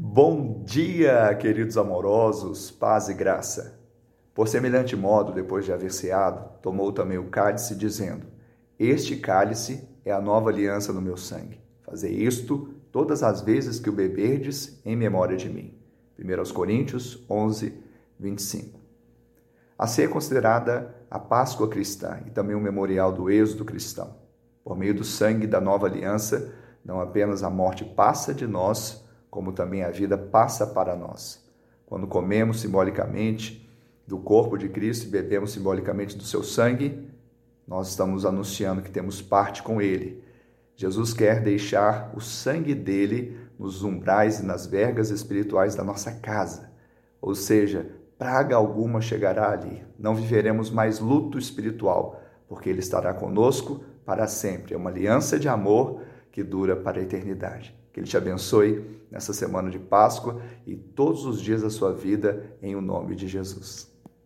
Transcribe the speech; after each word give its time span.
Bom 0.00 0.62
dia, 0.62 1.34
queridos 1.34 1.76
amorosos, 1.76 2.70
paz 2.70 3.08
e 3.08 3.14
graça. 3.14 3.80
Por 4.32 4.46
semelhante 4.46 4.94
modo, 4.94 5.32
depois 5.32 5.64
de 5.64 5.72
haver 5.72 5.90
ceado, 5.90 6.56
tomou 6.62 6.92
também 6.92 7.18
o 7.18 7.28
cálice, 7.28 7.74
dizendo: 7.74 8.24
Este 8.78 9.16
cálice 9.16 9.88
é 10.04 10.12
a 10.12 10.20
nova 10.20 10.50
aliança 10.50 10.92
no 10.92 11.02
meu 11.02 11.16
sangue. 11.16 11.60
Fazei 11.82 12.12
isto 12.12 12.72
todas 12.92 13.24
as 13.24 13.40
vezes 13.40 13.80
que 13.80 13.90
o 13.90 13.92
beberdes 13.92 14.80
em 14.86 14.94
memória 14.94 15.36
de 15.36 15.48
mim. 15.48 15.76
1 16.16 16.52
Coríntios 16.54 17.26
11, 17.28 17.82
25. 18.20 18.78
A 19.76 19.88
ceia 19.88 20.06
é 20.06 20.08
considerada 20.08 20.94
a 21.10 21.18
Páscoa 21.18 21.66
cristã 21.66 22.20
e 22.24 22.30
também 22.30 22.54
o 22.54 22.60
memorial 22.60 23.10
do 23.10 23.28
êxodo 23.28 23.64
cristão. 23.64 24.14
Por 24.62 24.78
meio 24.78 24.94
do 24.94 25.02
sangue 25.02 25.48
da 25.48 25.60
nova 25.60 25.88
aliança, 25.88 26.54
não 26.84 27.00
apenas 27.00 27.42
a 27.42 27.50
morte 27.50 27.84
passa 27.84 28.32
de 28.32 28.46
nós, 28.46 29.07
como 29.30 29.52
também 29.52 29.82
a 29.82 29.90
vida 29.90 30.16
passa 30.16 30.66
para 30.66 30.96
nós. 30.96 31.44
Quando 31.86 32.06
comemos 32.06 32.60
simbolicamente 32.60 33.68
do 34.06 34.18
corpo 34.18 34.56
de 34.56 34.68
Cristo 34.68 35.06
e 35.06 35.10
bebemos 35.10 35.52
simbolicamente 35.52 36.16
do 36.16 36.24
seu 36.24 36.42
sangue, 36.42 37.08
nós 37.66 37.88
estamos 37.88 38.24
anunciando 38.24 38.82
que 38.82 38.90
temos 38.90 39.20
parte 39.20 39.62
com 39.62 39.80
ele. 39.80 40.24
Jesus 40.74 41.12
quer 41.12 41.42
deixar 41.42 42.12
o 42.14 42.20
sangue 42.20 42.74
dele 42.74 43.36
nos 43.58 43.82
umbrais 43.82 44.40
e 44.40 44.46
nas 44.46 44.66
vergas 44.66 45.10
espirituais 45.10 45.74
da 45.74 45.82
nossa 45.82 46.12
casa. 46.12 46.70
Ou 47.20 47.34
seja, 47.34 47.90
praga 48.16 48.56
alguma 48.56 49.00
chegará 49.00 49.50
ali. 49.50 49.84
Não 49.98 50.14
viveremos 50.14 50.70
mais 50.70 51.00
luto 51.00 51.38
espiritual, 51.38 52.22
porque 52.48 52.70
ele 52.70 52.78
estará 52.78 53.12
conosco 53.12 53.82
para 54.04 54.26
sempre. 54.26 54.72
É 54.72 54.76
uma 54.76 54.90
aliança 54.90 55.38
de 55.38 55.48
amor 55.48 56.00
que 56.30 56.42
dura 56.42 56.76
para 56.76 57.00
a 57.00 57.02
eternidade. 57.02 57.74
Que 57.92 58.00
Ele 58.00 58.06
te 58.06 58.16
abençoe 58.16 58.84
nessa 59.10 59.32
semana 59.32 59.70
de 59.70 59.78
Páscoa 59.78 60.40
e 60.66 60.76
todos 60.76 61.24
os 61.24 61.40
dias 61.40 61.62
da 61.62 61.70
sua 61.70 61.92
vida, 61.92 62.56
em 62.62 62.76
o 62.76 62.80
nome 62.80 63.14
de 63.14 63.26
Jesus. 63.26 63.90